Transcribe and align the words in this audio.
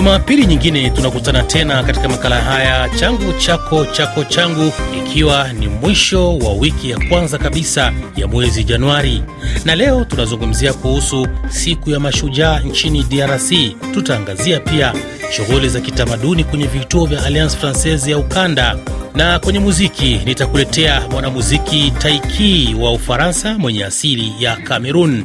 Jumapili 0.00 0.46
nyingine 0.46 0.90
tunakutana 0.90 1.42
tena 1.42 1.82
katika 1.82 2.08
makala 2.08 2.40
haya 2.40 2.88
changu 2.88 3.32
chako 3.32 3.84
chako 3.86 4.24
changu, 4.24 4.72
ikiwa 4.98 5.52
ni 5.52 5.68
mwisho 5.68 6.38
wa 6.38 6.52
wiki 6.52 6.90
ya 6.90 6.98
kwanza 7.08 7.38
kabisa 7.38 7.92
ya 8.16 8.26
mwezi 8.26 8.64
Januari, 8.64 9.22
na 9.64 9.74
leo 9.74 10.04
tunazungumzia 10.04 10.72
kuhusu 10.72 11.28
siku 11.48 11.90
ya 11.90 12.00
mashujaa 12.00 12.60
nchini 12.60 13.02
DRC. 13.02 13.52
Tutaangazia 13.94 14.60
pia 14.60 14.92
shughuli 15.30 15.68
za 15.68 15.80
kitamaduni 15.80 16.44
kwenye 16.44 16.66
vituo 16.66 17.06
vya 17.06 17.24
Alliance 17.24 17.56
Francaise 17.56 18.10
ya 18.10 18.18
ukanda 18.18 18.76
na 19.14 19.38
kwenye 19.38 19.58
muziki 19.58 20.20
nitakuletea 20.24 21.08
mwanamuziki 21.10 21.92
Taiki 21.98 22.76
wa 22.80 22.92
Ufaransa 22.92 23.58
mwenye 23.58 23.84
asili 23.84 24.32
ya 24.40 24.56
Kamerun. 24.56 25.24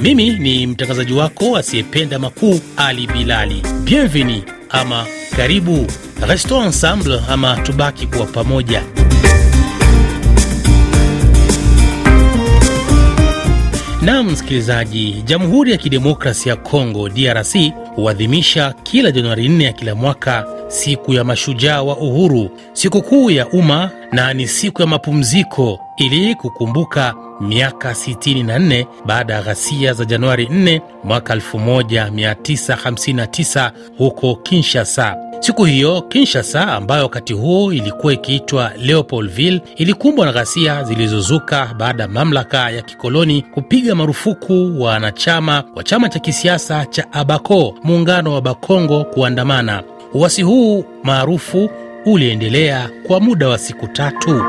Mimi 0.00 0.30
ni 0.30 0.66
mtangazaji 0.66 1.12
wako 1.12 1.56
asiyependa 1.56 2.18
makuu 2.18 2.60
Ali 2.76 3.06
Bilali. 3.06 3.62
Bienvenue 3.84 4.42
ama 4.70 5.06
karibu, 5.36 5.86
restons 6.28 6.64
ensemble 6.66 7.20
ama 7.28 7.56
tubaki 7.56 8.06
kuwa 8.06 8.26
pamoja. 8.26 8.82
Nam 14.02 14.26
msikilizaji, 14.30 15.22
Jamhuri 15.24 15.72
ya 15.72 15.78
Kidemokrasi 15.78 16.48
ya 16.48 16.56
Kongo 16.56 17.08
DRC 17.08 17.56
huadhimisha 17.94 18.74
kila 18.82 19.10
Januari 19.10 19.48
4 19.48 19.62
ya 19.62 19.72
kila 19.72 19.94
mwaka 19.94 20.46
siku 20.72 21.14
ya 21.14 21.24
mashujaa 21.24 21.82
wa 21.82 21.96
uhuru, 21.96 22.50
sikukuu 22.72 23.30
ya 23.30 23.48
umma 23.48 23.90
na 24.12 24.34
ni 24.34 24.48
siku 24.48 24.80
ya 24.82 24.86
mapumziko 24.88 25.80
ili 25.96 26.34
kukumbuka 26.34 27.14
miaka 27.40 27.90
64 27.92 28.86
baada 29.06 29.34
ya 29.34 29.42
ghasia 29.42 29.92
za 29.92 30.04
Januari 30.04 30.44
4 30.46 30.80
mwaka 31.04 31.34
1959 31.34 33.70
huko 33.98 34.34
Kinshasa. 34.36 35.16
Siku 35.40 35.64
hiyo 35.64 36.02
Kinshasa, 36.02 36.72
ambayo 36.72 37.02
wakati 37.02 37.32
huo 37.32 37.72
ilikuwa 37.72 38.12
ikiitwa 38.12 38.72
Leopoldville, 38.76 39.60
ilikumbwa 39.76 40.26
na 40.26 40.32
ghasia 40.32 40.84
zilizozuka 40.84 41.74
baada 41.78 42.02
ya 42.02 42.08
mamlaka 42.08 42.70
ya 42.70 42.82
kikoloni 42.82 43.42
kupiga 43.42 43.94
marufuku 43.94 44.74
wanachama 44.82 45.64
wa 45.76 45.84
chama 45.84 46.08
cha 46.08 46.18
kisiasa 46.18 46.86
cha 46.86 47.12
Abako, 47.12 47.74
muungano 47.84 48.32
wa 48.34 48.40
Bakongo, 48.42 49.04
kuandamana. 49.04 49.82
Uasi 50.14 50.42
huu 50.42 50.84
maarufu 51.02 51.70
uliendelea 52.06 52.90
kwa 53.06 53.20
muda 53.20 53.48
wa 53.48 53.58
siku 53.58 53.88
tatu. 53.88 54.42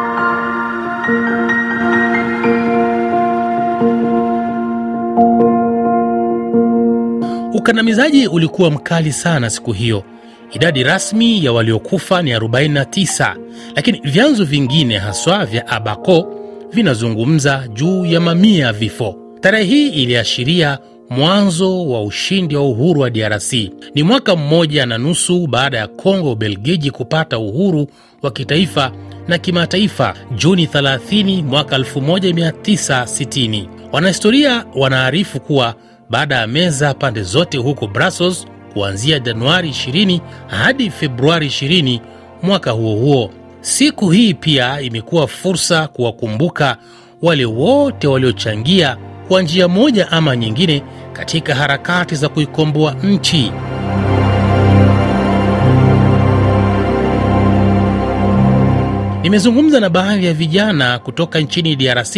Ukandamizaji 7.54 8.28
ulikuwa 8.28 8.72
mkali 8.72 9.12
sana 9.12 9.50
siku 9.50 9.72
hiyo. 9.74 10.04
Idadi 10.52 10.84
rasmi 10.84 11.46
ya 11.46 11.52
waliokufa 11.52 12.22
ni 12.22 12.34
49, 12.36 13.36
lakini 13.76 14.00
vyanzo 14.04 14.46
vingine 14.46 14.98
haswa 14.98 15.46
vya 15.46 15.68
Abako 15.68 16.36
vinazungumza 16.72 17.68
juu 17.74 18.06
ya 18.06 18.20
mamia 18.20 18.74
vifo. 18.74 19.16
Tarehe 19.42 19.64
hii 19.64 19.88
iliashiria 19.90 20.78
mwanzo 21.18 21.88
wa 21.90 22.04
ushindi 22.04 22.56
wa 22.56 22.62
uhuru 22.70 23.02
wa 23.02 23.10
DRC. 23.10 23.54
Ni 23.96 24.04
mwaka 24.04 24.36
mmoja 24.36 24.86
na 24.86 24.98
nusu 24.98 25.48
baada 25.48 25.78
ya 25.78 25.88
Kongo 25.88 26.32
Ubelgiji 26.32 26.92
kupata 26.92 27.40
uhuru 27.40 27.88
wa 28.22 28.32
kitaifa 28.32 28.92
na 29.28 29.38
kimataifa 29.38 30.14
Juni 30.36 30.66
30 30.66 31.44
mwaka 31.44 31.78
1960. 31.78 33.68
Wanahistoria 33.92 34.66
wanaarifu 34.76 35.40
kuwa 35.40 35.76
baada 36.10 36.36
ya 36.36 36.48
meza 36.48 36.94
pande 36.94 37.24
zote 37.24 37.58
huko 37.58 37.88
Brussels 37.88 38.46
kuanzia 38.74 39.20
Januari 39.20 39.70
20 39.70 40.20
hadi 40.48 40.90
Februari 40.90 41.48
20 41.48 42.00
mwaka 42.44 42.72
huo 42.72 42.96
huo. 42.96 43.30
Siku 43.62 44.10
hii 44.10 44.34
pia 44.34 44.82
imekuwa 44.82 45.28
fursa 45.28 45.88
kuwakumbuka 45.88 46.78
wale 47.22 47.46
wote 47.46 48.08
waliochangia 48.08 48.98
kwa 49.28 49.42
njia 49.42 49.68
moja 49.68 50.12
ama 50.12 50.36
nyingine 50.36 50.82
katika 51.14 51.56
harakati 51.56 52.16
za 52.16 52.30
kuikomboa 52.30 52.94
nchi. 53.04 53.52
Nimezungumza 59.24 59.80
na 59.80 59.90
baadhi 59.90 60.26
ya 60.26 60.34
vijana 60.34 61.00
kutoka 61.00 61.40
nchini 61.40 61.76
DRC 61.76 62.18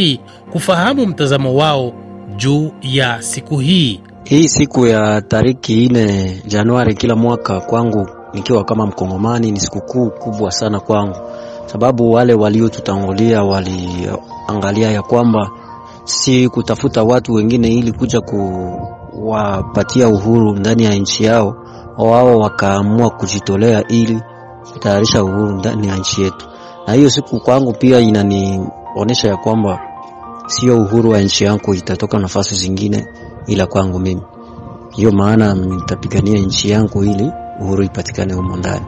kufahamu 0.51 1.05
mtazamo 1.05 1.55
wao 1.55 1.93
juu 2.35 2.71
ya 2.81 3.21
siku 3.21 3.57
hii. 3.57 4.01
Hii 4.23 4.47
siku 4.49 4.85
ya 4.87 5.21
tariki 5.21 5.85
ine 5.85 6.37
Januari 6.47 6.95
kila 6.95 7.15
mwaka 7.15 7.59
kwangu 7.61 8.09
nikiwa 8.33 8.63
kama 8.63 8.85
Mkongomani 8.87 9.51
ni 9.51 9.59
sikukuu 9.59 10.09
kubwa 10.09 10.51
sana 10.51 10.79
kwangu, 10.79 11.15
sababu 11.65 12.11
wale 12.11 12.33
waliotutangulia 12.33 13.43
waliangalia 13.43 14.91
ya 14.91 15.01
kwamba 15.01 15.49
si 16.05 16.49
kutafuta 16.49 17.03
watu 17.03 17.33
wengine 17.33 17.67
ili 17.67 17.91
kuja 17.91 18.21
kuwapatia 18.21 20.07
uhuru 20.09 20.55
ndani 20.55 20.83
ya 20.83 20.95
nchi 20.95 21.23
yao, 21.23 21.55
wao 21.97 22.39
wakaamua 22.39 23.09
kujitolea 23.09 23.87
ili 23.87 24.21
kutayarisha 24.73 25.23
uhuru 25.23 25.51
ndani 25.51 25.87
ya 25.87 25.95
nchi 25.97 26.21
yetu. 26.21 26.45
Na 26.87 26.93
hiyo 26.93 27.09
siku 27.09 27.39
kwangu 27.39 27.73
pia 27.73 27.99
inanionyesha 27.99 29.27
ya 29.27 29.37
kwamba 29.37 29.79
sio 30.47 30.81
uhuru 30.81 31.09
wa 31.09 31.21
nchi 31.21 31.43
yangu 31.43 31.73
itatoka 31.73 32.19
nafasi 32.19 32.55
zingine, 32.55 33.07
ila 33.47 33.65
kwangu 33.67 33.99
mimi. 33.99 34.21
Hiyo 34.91 35.11
maana 35.11 35.53
nitapigania 35.53 36.39
nchi 36.39 36.69
yangu 36.69 37.03
ili 37.03 37.31
uhuru 37.61 37.83
ipatikane 37.83 38.33
humo 38.33 38.57
ndani. 38.57 38.85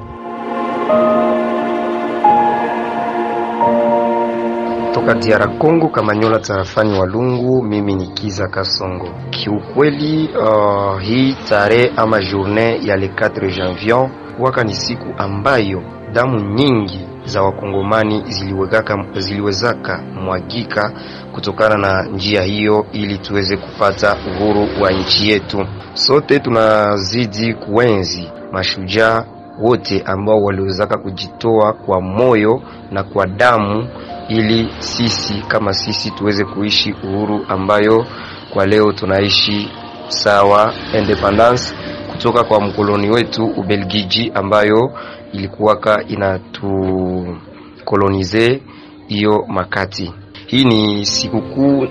Toka 5.08 5.30
ya 5.30 5.38
Rakongo 5.38 5.88
Kamanyola 5.90 6.40
tarafani 6.40 7.00
Walungu, 7.00 7.64
mimi 7.64 7.96
ni 7.96 8.08
Kiza 8.08 8.48
Kasongo. 8.48 9.10
Kiukweli, 9.30 10.30
uh, 10.38 11.02
hii 11.02 11.36
tarehe 11.50 11.92
ama 11.96 12.20
journée 12.22 12.88
ya 12.88 12.98
le 12.98 13.08
4 13.08 13.56
janvier 13.58 14.10
waka 14.40 14.64
ni 14.64 14.74
siku 14.74 15.06
ambayo 15.18 15.84
damu 16.14 16.40
nyingi 16.40 17.08
za 17.26 17.42
wakongomani 17.42 18.24
ziliwezaka, 18.28 19.06
ziliwezaka 19.18 19.98
mwagika 20.24 20.92
kutokana 21.34 21.78
na 21.78 22.04
njia 22.04 22.42
hiyo, 22.44 22.86
ili 22.94 23.18
tuweze 23.18 23.58
kupata 23.58 24.18
uhuru 24.28 24.68
wa 24.82 24.92
nchi 24.92 25.30
yetu. 25.30 25.66
Sote 25.94 26.40
tunazidi 26.40 27.54
kuenzi 27.54 28.32
mashujaa 28.52 29.24
wote 29.62 30.02
ambao 30.06 30.44
waliwezaka 30.44 30.98
kujitoa 30.98 31.74
kwa 31.74 32.02
moyo 32.02 32.62
na 32.92 33.04
kwa 33.04 33.28
damu 33.28 33.88
ili 34.30 34.70
sisi 34.80 35.34
kama 35.48 35.74
sisi 35.74 36.12
tuweze 36.12 36.46
kuishi 36.46 36.96
uhuru 37.04 37.46
ambayo 37.50 38.06
kwa 38.54 38.66
leo 38.66 38.92
tunaishi 38.92 39.70
sawa, 40.08 40.74
independence 41.00 41.76
kutoka 42.12 42.44
kwa 42.44 42.62
mkoloni 42.62 43.10
wetu 43.10 43.46
Ubelgiji, 43.46 44.32
ambayo 44.36 44.92
ilikuwaka 45.34 46.04
inatukolonize 46.08 48.62
hiyo 49.08 49.46
makati. 49.48 50.14
Hii 50.48 50.64
ni 50.66 51.06
sikukuu 51.06 51.80
uh, 51.80 51.88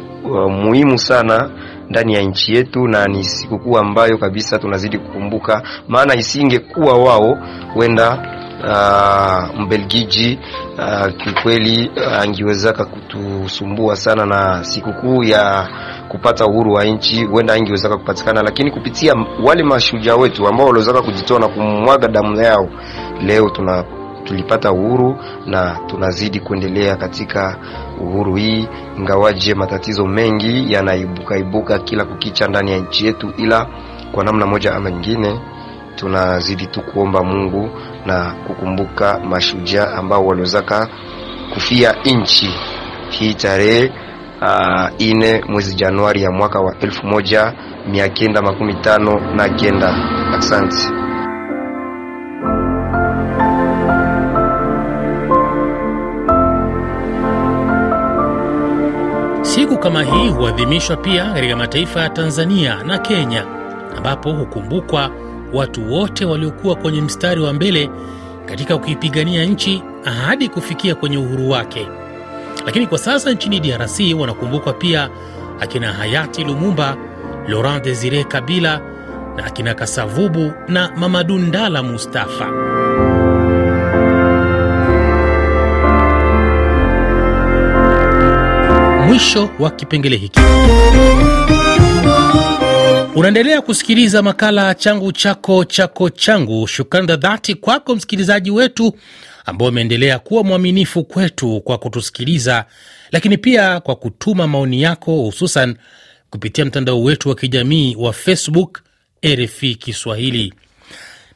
muhimu 0.53 0.99
sana 0.99 1.51
ndani 1.91 2.15
ya 2.15 2.23
nchi 2.23 2.55
yetu 2.55 2.89
na 2.89 3.05
ni 3.07 3.25
sikukuu 3.25 3.79
ambayo 3.79 4.19
kabisa 4.19 4.59
tunazidi 4.59 4.99
kukumbuka, 4.99 5.63
maana 5.89 6.15
isingekuwa 6.15 6.99
wao 6.99 7.39
wenda 7.77 8.36
uh, 8.65 9.61
Mbelgiji 9.61 10.39
uh, 10.79 11.07
kiukweli 11.17 11.91
uh, 11.97 12.87
kutusumbua 12.87 13.97
sana 13.97 14.27
na 14.27 14.65
sikukuu 14.65 15.23
ya 15.25 15.69
kupata 16.09 16.47
uhuru 16.47 16.73
wa 16.73 16.85
nchi, 16.85 17.25
huenda 17.25 17.55
angewezaka 17.55 17.97
kupatikana, 17.97 18.43
lakini 18.43 18.71
kupitia 18.71 19.15
wale 19.45 19.63
mashujaa 19.63 20.17
wetu 20.17 20.49
ambao 20.49 20.67
waliwezaka 20.67 21.03
kujitoa 21.03 21.41
na 21.41 21.49
kumwaga 21.49 22.09
damu 22.09 22.41
yao, 22.41 22.69
leo 23.23 23.51
tuna 23.51 23.85
tulipata 24.25 24.73
uhuru 24.73 25.17
na 25.47 25.79
tunazidi 25.87 26.41
kuendelea 26.41 26.97
katika 26.97 27.57
uhuru 28.01 28.35
hii, 28.37 28.69
ingawaje 28.99 29.55
matatizo 29.55 30.07
mengi 30.07 30.73
yanaibuka 30.73 31.39
ibuka 31.39 31.79
kila 31.79 32.05
kukicha 32.05 32.47
ndani 32.49 32.71
ya 32.71 32.79
nchi 32.79 33.07
yetu, 33.07 33.33
ila 33.37 33.67
kwa 34.13 34.25
namna 34.25 34.47
moja 34.47 34.75
ama 34.75 34.91
nyingine 34.91 35.41
tunazidi 35.97 36.67
tu 36.67 36.81
kuomba 36.83 37.23
Mungu 37.25 37.71
na 38.07 38.35
kukumbuka 38.47 39.19
mashujaa 39.19 39.93
ambao 39.97 40.27
waliwezaka 40.27 40.89
kufia 41.55 41.95
nchi 42.05 42.51
hii 43.11 43.35
tarehe 43.35 43.93
uh, 44.43 44.89
ine 44.99 45.45
mwezi 45.49 45.75
Januari 45.75 46.23
ya 46.23 46.31
mwaka 46.31 46.61
wa 46.61 46.79
elfu 46.81 47.07
moja 47.07 47.53
mia 47.91 48.09
kenda 48.09 48.43
makumi 48.43 48.75
tano 48.75 49.21
na 49.35 49.49
kenda. 49.49 49.95
Asante. 50.39 50.77
Siku 59.43 59.79
kama 59.79 60.03
hii 60.03 60.29
huadhimishwa 60.29 60.97
pia 60.97 61.25
katika 61.33 61.57
mataifa 61.57 62.01
ya 62.01 62.09
Tanzania 62.09 62.83
na 62.83 62.99
Kenya, 62.99 63.45
ambapo 63.97 64.33
hukumbukwa 64.33 65.11
watu 65.53 65.93
wote 65.93 66.25
waliokuwa 66.25 66.75
kwenye 66.77 67.01
mstari 67.01 67.41
wa 67.41 67.53
mbele 67.53 67.91
katika 68.47 68.79
kuipigania 68.79 69.45
nchi 69.45 69.83
hadi 70.27 70.49
kufikia 70.49 70.95
kwenye 70.95 71.19
uhuru 71.19 71.51
wake. 71.51 71.89
Lakini 72.67 72.87
kwa 72.87 72.99
sasa 72.99 73.33
nchini 73.33 73.61
DRC 73.61 74.01
wanakumbukwa 74.19 74.73
pia 74.73 75.09
akina 75.61 75.93
hayati 75.93 76.45
Lumumba, 76.45 76.97
Laurent 77.49 77.85
Desire 77.85 78.25
Kabila 78.25 78.81
na 79.37 79.45
akina 79.45 79.75
Kasavubu 79.75 80.53
na 80.69 80.93
Mamadu 80.97 81.39
Ndala 81.39 81.83
Mustafa. 81.83 82.51
Mwisho 89.07 89.51
wa 89.59 89.71
kipengele 89.71 90.17
hiki. 90.17 90.41
Unaendelea 93.17 93.61
kusikiliza 93.63 94.23
makala 94.23 94.75
changu 94.75 95.13
chako 95.13 95.65
chako 95.65 96.11
changu. 96.11 96.67
Shukrani 96.69 97.07
za 97.09 97.17
dhati 97.17 97.55
kwako 97.55 97.97
msikilizaji 97.97 98.51
wetu 98.51 98.97
ambao 99.45 99.69
umeendelea 99.69 100.19
kuwa 100.19 100.45
mwaminifu 100.45 101.05
kwetu 101.05 101.61
kwa 101.61 101.79
kutusikiliza, 101.79 102.65
lakini 103.13 103.39
pia 103.39 103.81
kwa 103.81 103.97
kutuma 103.97 104.47
maoni 104.47 104.83
yako, 104.83 105.13
hususan 105.17 105.77
kupitia 106.31 106.65
mtandao 106.65 107.03
wetu 107.03 107.29
wa 107.29 107.35
kijamii 107.35 107.97
wa 107.99 108.13
Facebook 108.13 108.81
RFI 109.27 109.75
Kiswahili. 109.75 110.55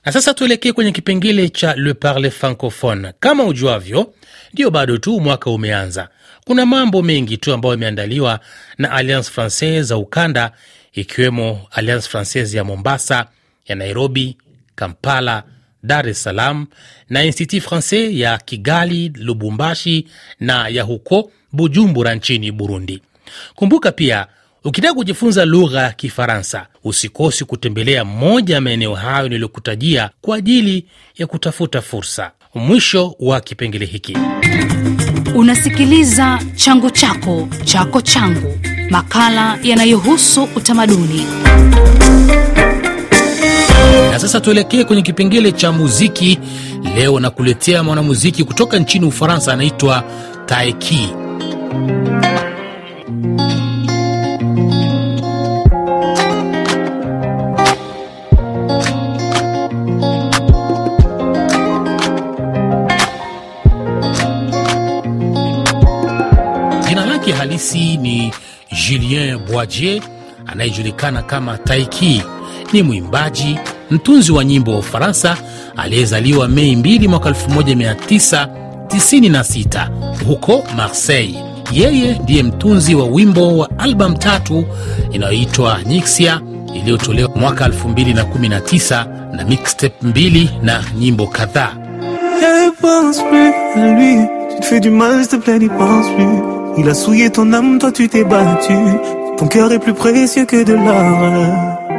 Na 0.04 0.12
sasa 0.12 0.34
tuelekee 0.34 0.72
kwenye 0.72 0.92
kipengele 0.92 1.48
cha 1.48 1.74
Le 1.76 1.94
Parle 1.94 2.30
Francophone. 2.30 3.12
Kama 3.20 3.44
ujuavyo, 3.44 4.14
ndiyo 4.52 4.70
bado 4.70 4.98
tu 4.98 5.20
mwaka 5.20 5.50
umeanza. 5.50 6.08
Kuna 6.44 6.66
mambo 6.66 7.02
mengi 7.02 7.36
tu 7.36 7.52
ambayo 7.52 7.72
yameandaliwa 7.74 8.40
na 8.78 8.90
Alliance 8.90 9.30
Francaise 9.30 9.82
za 9.82 9.96
ukanda, 9.96 10.52
ikiwemo 10.92 11.66
Alliance 11.70 12.08
Francaise 12.08 12.56
ya 12.56 12.64
Mombasa, 12.64 13.26
ya 13.66 13.76
Nairobi, 13.76 14.36
Kampala, 14.74 15.42
Dar 15.82 16.08
es 16.08 16.22
Salaam 16.22 16.66
na 17.08 17.24
Institut 17.24 17.62
Francais 17.62 18.14
ya 18.16 18.38
Kigali, 18.38 19.08
Lubumbashi 19.16 20.06
na 20.40 20.68
ya 20.68 20.82
huko 20.82 21.32
Bujumbura 21.52 22.14
nchini 22.14 22.52
Burundi. 22.52 23.02
Kumbuka 23.54 23.92
pia 23.92 24.26
ukitaka 24.64 24.94
kujifunza 24.94 25.44
lugha 25.44 25.82
ya 25.82 25.92
Kifaransa 25.92 26.66
usikosi 26.84 27.44
kutembelea 27.44 28.04
moja 28.04 28.54
ya 28.54 28.60
maeneo 28.60 28.94
hayo 28.94 29.28
niliyokutajia 29.28 30.10
kwa 30.20 30.36
ajili 30.36 30.86
ya 31.18 31.26
kutafuta 31.26 31.82
fursa. 31.82 32.30
Mwisho 32.54 33.14
wa 33.20 33.40
kipengele 33.40 33.86
hiki. 33.86 34.16
Unasikiliza 35.34 36.38
changu 36.54 36.90
chako 36.90 37.48
chako 37.64 38.00
changu, 38.00 38.58
makala 38.90 39.58
yanayohusu 39.62 40.48
utamaduni. 40.56 41.26
Na 44.10 44.18
sasa 44.18 44.40
tuelekee 44.40 44.84
kwenye 44.84 45.02
kipengele 45.02 45.52
cha 45.52 45.72
muziki. 45.72 46.38
Leo 46.96 47.20
nakuletea 47.20 47.82
mwanamuziki 47.82 48.44
kutoka 48.44 48.78
nchini 48.78 49.06
Ufaransa, 49.06 49.52
anaitwa 49.52 50.04
Taiki. 50.46 51.08
Lake 67.60 67.96
ni 67.96 68.32
Julien 68.72 69.38
Boidier 69.38 70.02
anayejulikana 70.46 71.22
kama 71.22 71.58
Taiki. 71.58 72.22
Ni 72.72 72.82
mwimbaji, 72.82 73.58
mtunzi 73.90 74.32
wa 74.32 74.44
nyimbo 74.44 74.72
wa 74.72 74.78
Ufaransa 74.78 75.36
aliyezaliwa 75.76 76.48
Mei 76.48 76.74
2 76.76 77.08
mwaka 77.08 77.30
1996 77.30 79.88
huko 80.26 80.64
Marseille. 80.76 81.38
Yeye 81.72 82.18
ndiye 82.22 82.42
mtunzi 82.42 82.94
wa 82.94 83.04
wimbo 83.06 83.58
wa 83.58 83.78
albamu 83.78 84.18
tatu 84.18 84.64
inayoitwa 85.12 85.78
Nixia 85.86 86.40
iliyotolewa 86.76 87.30
mwaka 87.36 87.68
2019 87.68 89.06
na 89.36 89.44
mixtape 89.44 90.06
mbili 90.06 90.50
na 90.62 90.84
nyimbo 90.98 91.26
kadhaa. 91.26 91.74
Il 96.78 96.88
a 96.88 96.94
souillé 96.94 97.30
ton 97.30 97.52
âme, 97.52 97.78
toi 97.78 97.92
tu 97.92 98.08
t'es 98.08 98.24
battu. 98.24 98.74
Ton 99.36 99.46
cœur 99.46 99.72
est 99.72 99.78
plus 99.78 99.94
précieux 99.94 100.44
que 100.44 100.62
de 100.62 100.74
l'or. 100.74 101.90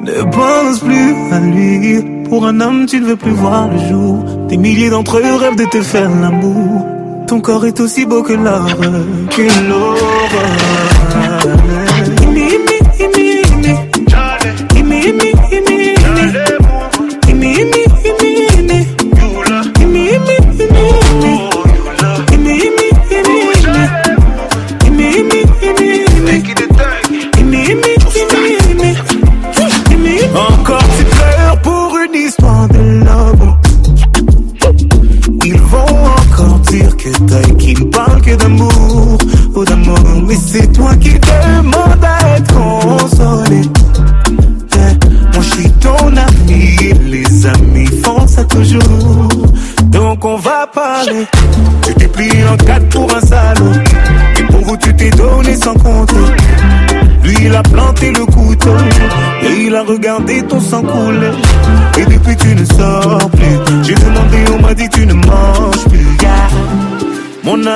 Ne 0.00 0.22
pense 0.30 0.80
plus 0.80 1.14
à 1.32 1.40
lui. 1.40 2.04
Pour 2.28 2.46
un 2.46 2.60
homme, 2.60 2.86
tu 2.86 3.00
ne 3.00 3.06
veux 3.06 3.16
plus 3.16 3.32
voir 3.32 3.68
le 3.68 3.78
jour. 3.88 4.24
Des 4.48 4.56
milliers 4.56 4.90
d'entre 4.90 5.18
eux 5.18 5.34
rêvent 5.36 5.56
de 5.56 5.64
te 5.64 5.82
faire 5.82 6.10
l'amour. 6.10 6.86
Ton 7.26 7.40
corps 7.40 7.64
est 7.66 7.80
aussi 7.80 8.04
beau 8.04 8.22
que 8.22 8.34
l'or, 8.34 8.66
que 9.30 9.68
l'aurore. 9.68 10.94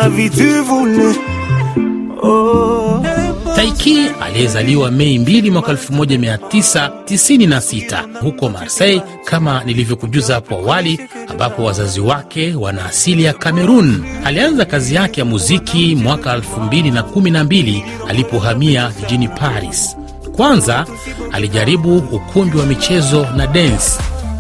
Avis 0.09 0.31
tu 0.31 0.63
voulais 0.63 1.17
Oh 2.23 3.03
Taiki 3.57 4.07
aliyezaliwa 4.21 4.91
Mei 4.91 5.19
2 5.19 5.51
mwaka 5.51 5.73
1996 5.73 8.05
huko 8.21 8.49
Marseille, 8.49 9.03
kama 9.25 9.65
nilivyokujuza 9.65 10.35
hapo 10.35 10.55
awali, 10.55 11.01
ambapo 11.29 11.65
wazazi 11.65 12.01
wake 12.01 12.55
wana 12.55 12.85
asili 12.87 13.25
ya 13.25 13.33
Kamerun. 13.33 14.05
Alianza 14.25 14.65
kazi 14.65 14.95
yake 14.95 15.21
ya 15.21 15.25
muziki 15.25 15.95
mwaka 15.97 16.37
2012 16.37 17.83
alipohamia 18.09 18.93
jijini 19.01 19.29
Paris. 19.29 19.97
Kwanza 20.37 20.87
alijaribu 21.33 21.97
ukumbi 21.97 22.59
wa 22.59 22.67
michezo 22.67 23.27
na 23.37 23.47
dance 23.47 23.91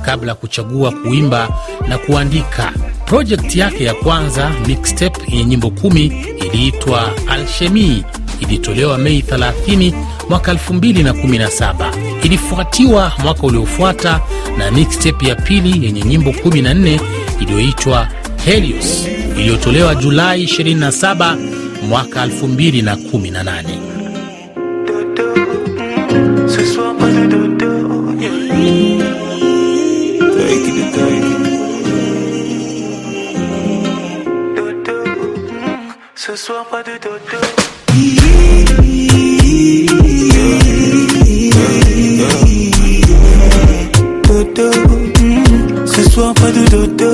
kabla 0.04 0.28
ya 0.28 0.34
kuchagua 0.34 0.92
kuimba 0.92 1.48
na 1.88 1.98
kuandika. 1.98 2.72
Projekti 3.08 3.58
yake 3.58 3.84
ya 3.84 3.94
kwanza 3.94 4.50
mixtape 4.66 5.20
yenye 5.28 5.44
nyimbo 5.44 5.70
kumi 5.70 6.12
iliitwa 6.46 7.12
Alchemy 7.28 8.04
ilitolewa 8.40 8.98
Mei 8.98 9.20
30 9.20 9.92
mwaka 10.28 10.52
2017. 10.52 11.92
Ilifuatiwa 12.22 13.12
mwaka 13.22 13.42
uliofuata 13.42 14.20
na 14.58 14.70
mixtape 14.70 15.26
ya 15.28 15.34
pili 15.34 15.86
yenye 15.86 16.02
nyimbo 16.02 16.30
14 16.30 17.00
iliyoitwa 17.40 18.08
Helios 18.44 19.06
iliyotolewa 19.38 19.94
Julai 19.94 20.44
27 20.44 21.36
mwaka 21.88 22.26
2018. 22.26 23.64
Soir 36.48 36.64
pas 36.70 36.82
de 36.82 36.92
dodo 37.04 37.38
mm. 45.20 45.86
Ce 45.86 46.02
soir 46.10 46.32
pas 46.32 46.50
de 46.50 46.64
dodo 46.70 47.12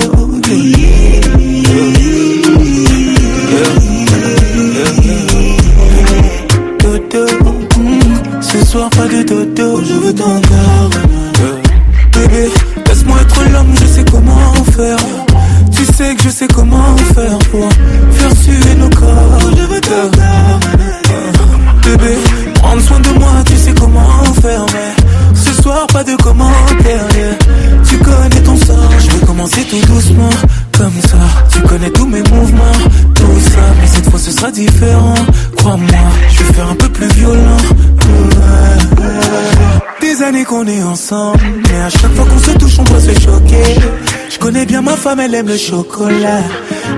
connais 44.54 44.66
bien 44.66 44.82
ma 44.82 44.94
femme, 44.94 45.18
elle 45.18 45.34
aime 45.34 45.48
le 45.48 45.56
chocolat. 45.56 46.42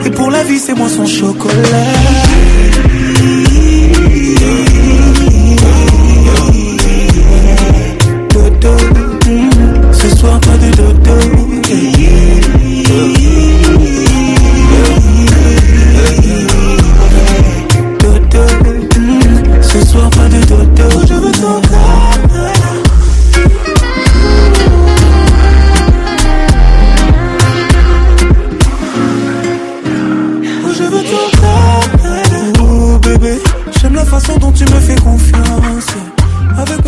Et 0.05 0.11
pour 0.11 0.31
la 0.31 0.43
vie, 0.43 0.59
c'est 0.59 0.75
moi 0.75 0.91
son 0.91 1.07
chocolat. 1.07 2.86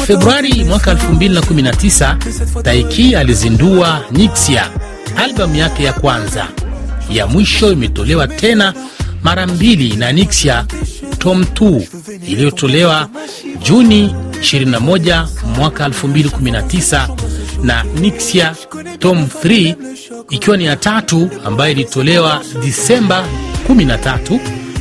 Februari 0.07 0.65
mwaka 0.65 0.93
2019 0.95 2.63
Taiki 2.63 3.15
alizindua 3.17 4.01
Nixia, 4.11 4.71
albamu 5.17 5.55
yake 5.57 5.85
ya 5.85 5.93
kwanza. 5.93 6.47
Ya 7.11 7.27
mwisho 7.27 7.73
imetolewa 7.73 8.29
tena 8.29 8.75
mara 9.23 9.47
mbili 9.47 9.97
na 9.97 10.13
Nixia 10.13 10.65
Tom 11.19 11.43
2 11.43 11.83
iliyotolewa 12.27 13.09
Juni 13.65 14.15
21 14.41 15.27
mwaka 15.57 15.89
2019 15.89 17.09
na 17.63 17.83
Nixia 17.85 18.55
Tom 18.99 19.27
3 19.45 19.75
ikiwa 20.31 20.57
ni 20.57 20.65
ya 20.65 20.77
tatu 20.77 21.31
ambayo 21.45 21.73
ilitolewa 21.73 22.43
Disemba 22.63 23.25
13 23.69 24.39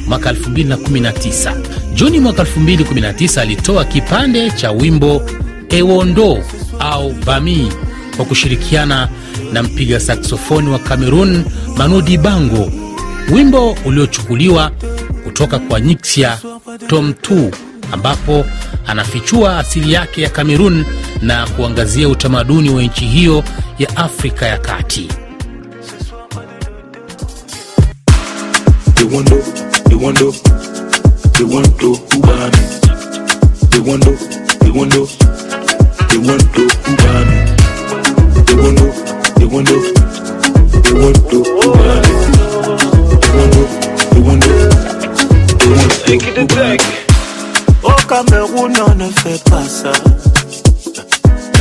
mwaka 0.08 0.32
2019. 0.32 1.54
Juni 1.94 2.20
mwaka 2.20 2.44
2019 2.44 3.42
alitoa 3.42 3.86
kipande 3.86 4.52
cha 4.52 4.72
wimbo 4.72 5.22
Ewondo 5.70 6.44
au 6.80 7.12
Bami 7.26 7.72
kwa 8.18 8.26
kushirikiana 8.26 9.10
na 9.54 9.64
mpiga 9.64 10.00
saksofoni 10.00 10.70
wa 10.70 10.80
Cameroon 10.80 11.44
Manu 11.78 12.02
Dibango, 12.02 12.72
wimbo 13.32 13.78
uliochukuliwa 13.86 14.72
kutoka 15.24 15.60
kwa 15.60 15.80
Nixia 15.80 16.38
Tom 16.88 17.12
2 17.22 17.52
ambapo 17.92 18.46
anafichua 18.88 19.58
asili 19.60 19.94
yake 19.94 20.22
ya 20.22 20.30
Kamerun 20.30 20.86
na 21.22 21.48
kuangazia 21.48 22.10
utamaduni 22.10 22.70
wa 22.70 22.84
nchi 22.84 23.06
hiyo 23.06 23.44
ya 23.80 23.98
Afrika 23.98 24.46
ya 24.46 24.58
Kati. 24.58 25.08
They 29.88 29.96
wonder, 29.96 30.32
they 31.36 31.44
want 31.44 31.80
to 31.80 31.90
wonder, 32.20 32.64
they 33.72 33.80
they 36.10 36.18
want 36.20 36.44
to 36.54 36.64
me. 37.26 37.48
Wonder, 38.58 38.80
they 39.28 39.46
they 39.46 39.46
want 39.46 39.46
to 39.46 39.48
wonder, 39.48 39.80
they 40.84 41.02
wonder, 43.34 43.68
they 44.14 44.22
want. 44.22 44.48
Au 47.84 47.94
Cameroun, 48.08 48.74
on 48.88 48.96
ne 48.96 49.10
fait 49.10 49.44
pas 49.50 49.64
ça. 49.68 49.92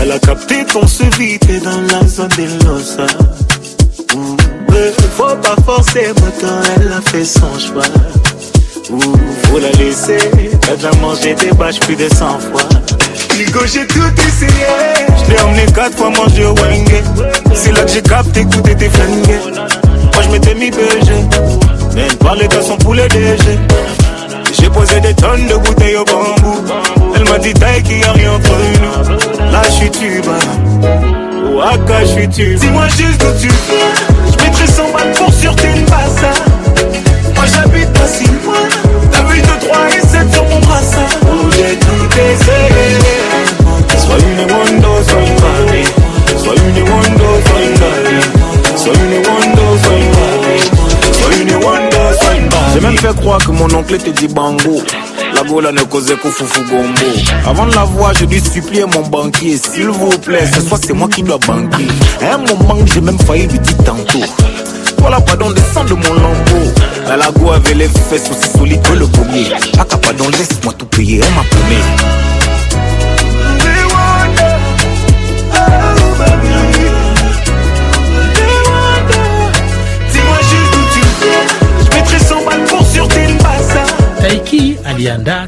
Elle 0.01 0.13
a 0.13 0.19
capté 0.19 0.65
qu'on 0.73 0.87
se 0.87 1.05
dans 1.61 1.81
la 1.93 2.07
zone 2.07 2.29
des 2.37 2.47
losas. 2.65 3.07
Faut 5.17 5.37
pas 5.37 5.57
forcer, 5.65 6.09
moteur, 6.09 6.63
elle 6.77 6.93
a 6.93 7.01
fait 7.01 7.25
son 7.25 7.59
choix. 7.59 7.83
Ouh, 8.91 9.17
faut 9.45 9.59
la 9.59 9.71
laisser, 9.73 10.19
elle 10.35 10.73
a 10.73 10.77
déjà 10.77 10.91
mangé 11.01 11.35
des 11.35 11.51
bâches 11.53 11.81
plus 11.81 11.97
de 11.97 12.09
100 12.09 12.39
fois. 12.39 12.63
Nico, 13.39 13.61
j'ai 13.67 13.87
tout 13.87 14.01
essayé. 14.29 14.67
Je 15.25 15.33
l'ai 15.33 15.41
emmené 15.41 15.67
quatre 15.75 15.97
fois 15.97 16.11
manger 16.11 16.45
au 16.45 16.55
Wenge. 16.55 17.03
C'est 17.55 17.73
là 17.73 17.83
que 17.83 17.91
j'ai 17.91 18.03
capté 18.03 18.45
que 18.45 18.51
tout 18.51 18.69
était. 18.69 18.89
Moi, 18.89 20.23
je 20.23 20.29
m'étais 20.31 20.55
mis 20.55 20.71
BG. 20.71 21.13
Même 21.95 22.15
parler 22.21 22.49
de 22.49 22.61
son 22.61 22.77
poulet 22.77 23.09
DG. 23.09 23.59
J'ai 24.59 24.71
posé 24.71 25.01
des 25.01 25.15
tonnes 25.15 25.47
de 25.47 25.55
bouteilles 25.55 25.97
au 25.97 26.05
bambou. 26.05 26.63
Elle 27.15 27.29
m'a 27.29 27.39
dit, 27.39 27.55
taille 27.55 27.83
qu'il 27.83 28.01
y 28.01 28.05
a 28.05 28.13
rien 28.13 28.33
entre 28.35 28.51
nous. 28.51 29.51
Là, 29.51 29.63
je 29.65 29.71
suis 29.71 29.91
tuba. 29.91 31.26
Waka, 31.45 32.01
je 32.03 32.07
suis 32.07 32.29
tuba. 32.29 32.59
Dis-moi 32.61 32.89
juste 32.89 33.21
d'où 33.21 33.33
tu 33.41 33.49
viens. 33.49 33.95
Je 34.31 34.45
mettrai 34.45 34.67
100 34.67 34.83
balles 34.93 35.13
pour 35.13 35.33
sûreté 35.33 35.69
une 35.75 35.85
bassa. 35.85 36.33
Moi, 37.35 37.45
j'habite 37.53 37.93
pas 37.93 38.07
si 38.07 38.25
loin. 38.25 38.69
T'as 39.13 39.23
vu 39.25 39.41
2, 39.41 39.47
3 39.69 39.79
et 39.89 40.01
7 40.07 40.33
sur 40.33 40.45
mon 40.45 40.61
brassard. 40.61 41.09
Oh, 41.23 41.49
j'ai 41.53 41.77
tout 41.79 42.09
essayé. 42.15 42.99
Sois 43.99 44.19
une 44.19 44.41
Wando, 44.53 45.03
sois 45.03 45.23
une 45.23 45.37
Barbie. 45.41 45.89
Sois 46.37 46.55
une 46.55 46.83
Wando, 46.89 47.29
sois 47.47 47.61
une 47.63 47.79
Barbie. 47.79 48.27
Sois 48.77 48.95
une 48.95 49.17
Wando, 49.27 49.67
sois 49.83 49.97
une 49.97 50.11
Barbie. 50.13 50.63
Sois 51.13 51.35
une 51.41 51.55
Wando, 51.65 52.03
sois 52.21 52.35
une 52.35 52.49
Barbie. 52.49 52.73
J'ai 52.75 52.81
même 52.81 52.99
fait 52.99 53.17
croire 53.17 53.39
que 53.39 53.51
mon 53.53 53.73
oncle 53.75 53.99
te 53.99 54.11
dit 54.11 54.29
bango. 54.29 54.83
La 55.47 55.53
gola 55.53 55.71
ne 55.71 55.83
causait 55.85 56.17
que 56.17 56.29
foufou 56.29 56.65
gombo. 56.65 57.07
Avant 57.47 57.67
de 57.67 57.75
la 57.77 57.85
voir, 57.85 58.13
je 58.15 58.25
dû 58.25 58.41
supplier 58.41 58.85
mon 58.85 59.07
banquier. 59.07 59.57
S'il 59.57 59.87
vous 59.87 60.19
plaît, 60.19 60.45
ce 60.53 60.61
soir 60.61 60.81
c'est 60.85 60.93
moi 60.93 61.09
qui 61.09 61.23
dois 61.23 61.39
banquer. 61.39 61.87
À 62.21 62.35
un 62.35 62.39
moment, 62.39 62.85
j'ai 62.85 63.01
même 63.01 63.19
failli 63.21 63.47
lui 63.47 63.61
dire 63.61 63.77
tantôt. 63.85 64.25
Voilà, 64.99 65.21
pardon, 65.21 65.53
descends 65.53 65.85
de 65.85 65.95
mon 65.95 66.15
lambeau. 66.15 66.73
La 67.07 67.17
lago 67.17 67.53
avait 67.53 67.75
les 67.75 67.89
fesses 67.89 68.29
aussi 68.29 68.59
solides 68.59 68.83
que 68.83 68.95
le 68.95 69.07
pommier. 69.07 69.47
Aka, 69.79 69.97
pardon, 69.99 70.29
laisse-moi 70.31 70.73
tout 70.77 70.87
payer, 70.87 71.21
elle 71.23 71.35
m'a 71.35 71.45
paumé. 71.49 72.16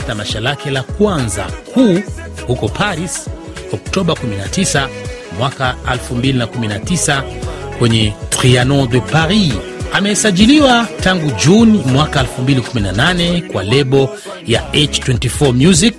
Tamasha 0.08 0.40
lake 0.40 0.70
la 0.70 0.82
kwanza 0.82 1.44
kuu 1.74 2.00
huko 2.46 2.68
Paris 2.68 3.26
Oktoba 3.72 4.14
19 4.14 4.88
mwaka 5.38 5.76
2019 6.12 7.22
kwenye 7.78 8.12
Trianon 8.30 8.88
de 8.88 9.00
Paris. 9.00 9.52
Amesajiliwa 9.92 10.86
tangu 11.00 11.30
Juni 11.44 11.78
mwaka 11.78 12.22
2018 12.22 13.52
kwa 13.52 13.62
lebo 13.62 14.16
ya 14.46 14.62
H24 14.72 15.52
Music 15.66 15.94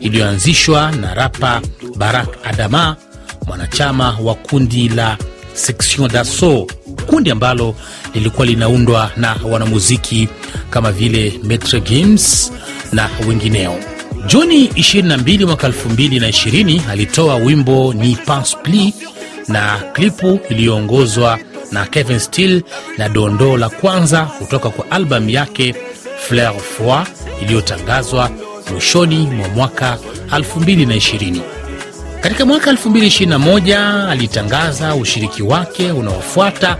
iliyoanzishwa 0.00 0.90
na 0.92 1.14
rapa 1.14 1.60
Barak 1.96 2.28
Adama, 2.44 2.96
mwanachama 3.46 4.18
wa 4.22 4.34
kundi 4.34 4.88
la 4.88 5.16
Section 5.54 6.08
d'Assaut, 6.08 6.72
kundi 7.06 7.30
ambalo 7.30 7.74
lilikuwa 8.14 8.46
linaundwa 8.46 9.10
na 9.16 9.36
wanamuziki 9.44 10.28
kama 10.70 10.92
vile 10.92 11.40
Maitre 11.44 11.80
Gims 11.80 12.52
na 12.92 13.10
wengineo. 13.28 13.76
Juni 14.26 14.66
22 14.66 15.46
mwaka 15.46 15.68
2020 15.68 16.80
alitoa 16.90 17.34
wimbo 17.36 17.94
Ni 17.94 18.16
Pense 18.26 18.56
Pli 18.62 18.94
na 19.48 19.76
klipu 19.92 20.40
iliyoongozwa 20.50 21.38
na 21.72 21.86
Kevin 21.86 22.18
Steele 22.18 22.62
na 22.98 23.08
dondoo 23.08 23.56
la 23.56 23.68
kwanza 23.68 24.22
kutoka 24.24 24.70
kwa 24.70 24.90
albamu 24.90 25.30
yake 25.30 25.74
Fleur 26.28 26.54
Foi 26.60 27.02
iliyotangazwa 27.42 28.30
mwishoni 28.72 29.16
mwa 29.18 29.48
mwaka 29.48 29.98
2020. 30.30 31.40
Katika 32.20 32.46
mwaka 32.46 32.72
2021 32.72 34.08
alitangaza 34.10 34.94
ushiriki 34.94 35.42
wake 35.42 35.90
unaofuata 35.92 36.76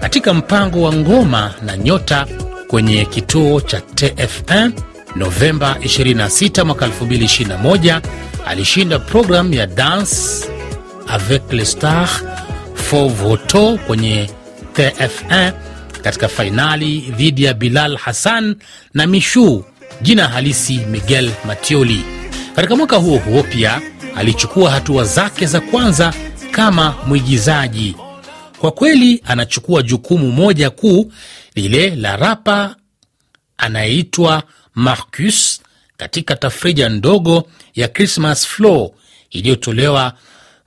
katika 0.00 0.34
mpango 0.34 0.82
wa 0.82 0.92
ngoma 0.92 1.54
na 1.62 1.76
nyota 1.76 2.26
kwenye 2.68 3.04
kituo 3.04 3.60
cha 3.60 3.78
TF1. 3.78 4.70
Novemba 5.16 5.76
26 5.80 6.64
mwaka 6.64 6.86
2021 6.86 8.00
alishinda 8.46 8.98
programu 8.98 9.54
ya 9.54 9.66
Danse 9.66 10.48
avec 11.08 11.42
les 11.52 11.64
stars 11.70 12.24
for 12.74 13.08
voto 13.08 13.78
kwenye 13.86 14.30
TF1 14.74 15.52
katika 16.02 16.28
fainali 16.28 17.00
dhidi 17.00 17.44
ya 17.44 17.54
Bilal 17.54 17.96
Hassan 17.96 18.56
na 18.94 19.06
Mishu, 19.06 19.64
jina 20.02 20.28
halisi 20.28 20.78
Miguel 20.90 21.30
Matioli. 21.46 22.04
Katika 22.56 22.76
mwaka 22.76 22.96
huo 22.96 23.18
huo 23.18 23.42
pia 23.42 23.80
alichukua 24.16 24.70
hatua 24.70 25.04
zake 25.04 25.46
za 25.46 25.60
kwanza 25.60 26.12
kama 26.50 26.94
mwigizaji. 27.06 27.96
Kwa 28.58 28.70
kweli 28.72 29.22
anachukua 29.26 29.82
jukumu 29.82 30.32
moja 30.32 30.70
kuu, 30.70 31.12
lile 31.54 31.96
la 31.96 32.16
rapa 32.16 32.76
anayeitwa 33.56 34.42
Marcus 34.74 35.60
katika 35.96 36.36
tafrija 36.36 36.88
ndogo 36.88 37.48
ya 37.74 37.88
Christmas 37.88 38.46
Flow 38.46 38.94
iliyotolewa 39.30 40.12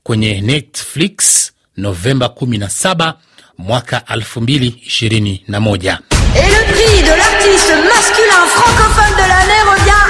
kwenye 0.03 0.41
Netflix 0.41 1.51
Novemba 1.77 2.25
17 2.25 3.13
mwaka 3.57 3.97
2021. 3.97 5.97
Et 6.35 6.49
le 6.49 6.73
prix 6.73 7.03
de 7.03 7.09
l'artiste 7.17 7.73
masculin 7.95 8.45
francophone 8.55 9.15
de 9.15 9.27
l'année 9.29 9.61
revient 9.71 10.03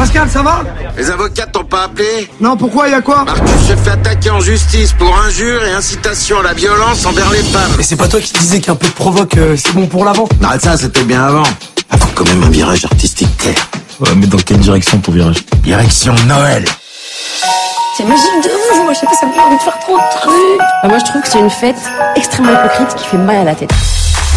Pascal, 0.00 0.30
ça 0.30 0.40
va 0.40 0.62
Les 0.96 1.10
avocats 1.10 1.44
t'ont 1.44 1.62
pas 1.62 1.84
appelé 1.84 2.30
Non, 2.40 2.56
pourquoi, 2.56 2.88
y 2.88 2.94
a 2.94 3.02
quoi 3.02 3.22
Marcus 3.22 3.50
se 3.68 3.76
fait 3.76 3.90
attaquer 3.90 4.30
en 4.30 4.40
justice 4.40 4.94
pour 4.94 5.14
injure 5.18 5.62
et 5.62 5.72
incitation 5.72 6.40
à 6.40 6.42
la 6.42 6.54
violence 6.54 7.04
envers 7.04 7.28
les 7.30 7.42
femmes. 7.42 7.70
Mais 7.76 7.82
c'est 7.82 7.96
pas 7.96 8.08
toi 8.08 8.18
qui 8.18 8.32
disais 8.32 8.60
qu'un 8.60 8.76
peu 8.76 8.86
de 8.86 8.94
provoque, 8.94 9.36
euh, 9.36 9.56
c'est 9.58 9.74
bon 9.74 9.86
pour 9.86 10.06
l'avant 10.06 10.26
Non, 10.40 10.48
ça, 10.58 10.78
c'était 10.78 11.02
bien 11.02 11.22
avant. 11.22 11.42
Avant 11.90 12.06
quand 12.14 12.24
même 12.24 12.42
un 12.42 12.48
virage 12.48 12.86
artistique 12.86 13.36
clair. 13.36 13.56
Ouais, 14.00 14.08
mais 14.16 14.26
dans 14.26 14.38
quelle 14.38 14.60
direction 14.60 14.96
ton 15.00 15.12
virage 15.12 15.44
Direction 15.62 16.14
Noël. 16.26 16.64
C'est 17.98 18.04
magique 18.04 18.42
de 18.42 18.48
ouf, 18.48 18.82
moi 18.82 18.94
je 18.94 19.00
sais 19.00 19.06
pas, 19.06 19.12
ça 19.20 19.26
me 19.26 19.32
fait 19.34 19.40
envie 19.40 19.58
de 19.58 19.62
faire 19.62 19.78
trop 19.80 19.98
de 19.98 20.20
trucs. 20.22 20.58
Bah, 20.82 20.88
moi 20.88 20.96
je 20.98 21.04
trouve 21.04 21.20
que 21.20 21.28
c'est 21.28 21.40
une 21.40 21.50
fête 21.50 21.76
extrêmement 22.16 22.52
hypocrite 22.52 22.94
qui 22.96 23.06
fait 23.06 23.18
mal 23.18 23.36
à 23.36 23.44
la 23.44 23.54
tête. 23.54 23.70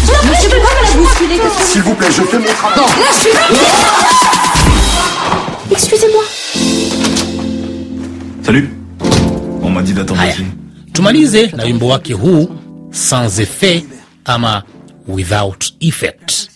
Monsieur, 0.04 0.50
pourquoi 0.50 0.70
me 0.82 0.86
la 0.86 0.96
bousculer 1.02 1.40
S'il 1.64 1.82
vous 1.82 1.94
plaît, 1.94 2.08
je 2.10 2.22
te 2.22 2.36
montre 2.36 2.76
Non, 2.76 2.82
là, 2.82 3.06
je 3.10 3.18
suis 3.20 3.30
tumalize 11.04 11.46
na 11.56 11.64
wimbo 11.64 11.86
wake 11.88 12.12
sans 12.90 13.38
effet 13.38 13.84
ama 14.24 14.62
without 15.08 15.64
effect. 15.80 16.48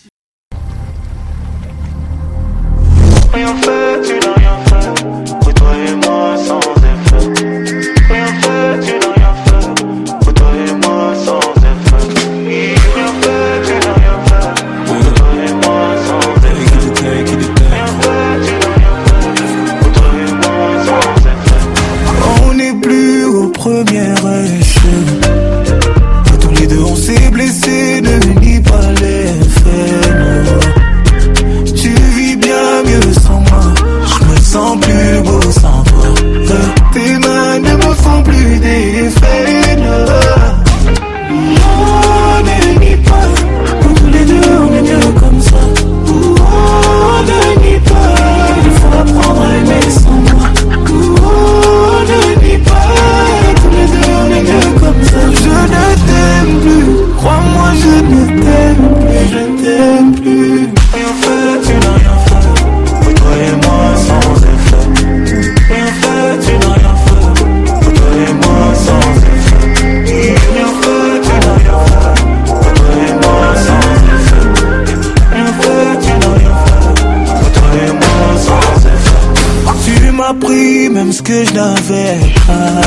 Que 81.29 81.45
je 81.45 81.53
n'avais 81.53 82.17
pas. 82.47 82.81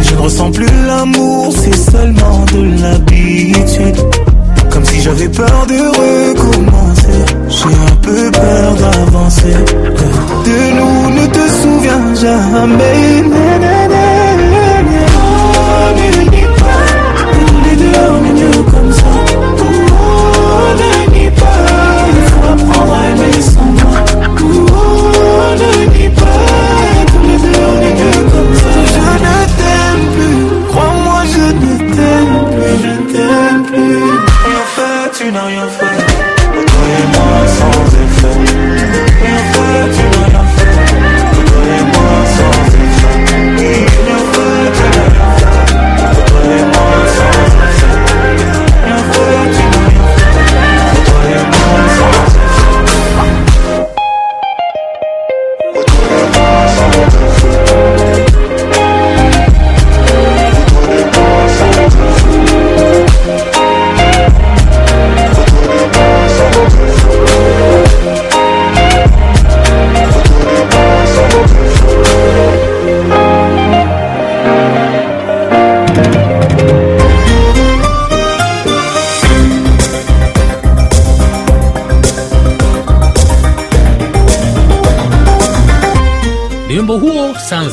Je 0.00 0.14
ne 0.14 0.20
ressens 0.20 0.50
plus 0.52 0.72
l'amour, 0.86 1.52
c'est 1.54 1.76
seulement 1.90 2.46
de 2.54 2.62
l'habitude. 2.82 3.98
Comme 4.70 4.84
si 4.86 5.02
j'avais 5.02 5.28
peur 5.28 5.66
de 5.68 5.80
recommencer. 6.00 7.20
J'ai 7.48 7.74
un 7.90 7.96
peu 8.06 8.30
peur 8.30 8.74
d'avancer. 8.82 9.56
De 10.46 10.58
nous, 10.78 11.10
ne 11.18 11.26
te 11.26 11.44
souviens 11.60 12.14
jamais. 12.14 13.69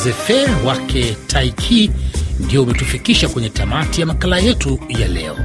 Effet 0.08 0.48
wake 0.64 1.16
Taiki 1.26 1.90
ndio 2.40 2.62
umetufikisha 2.62 3.28
kwenye 3.28 3.48
tamati 3.48 4.00
ya 4.00 4.06
makala 4.06 4.38
yetu 4.38 4.80
ya 4.88 5.08
leo. 5.08 5.36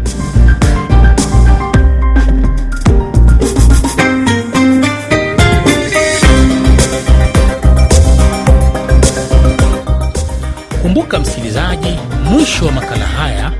Kumbuka 10.81 11.19
msikilizaji, 11.19 11.97
mwisho 12.31 12.65
wa 12.65 12.71
makala 12.71 13.05
haya 13.07 13.51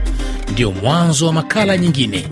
ndio 0.52 0.72
mwanzo 0.72 1.28
wa 1.28 1.34
makala 1.34 1.78
nyingine. 1.78 2.28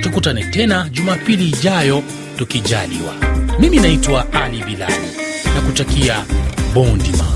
Tukutane 0.00 0.44
tena 0.44 0.88
Jumapili 0.92 1.48
ijayo 1.48 2.02
tukijaliwa. 2.38 3.14
Mimi 3.58 3.78
naitwa 3.80 4.32
Ali 4.32 4.64
Bilali 4.64 5.06
na 5.54 5.60
kutakia 5.60 6.24
bon 6.74 6.98
dimanche. 6.98 7.35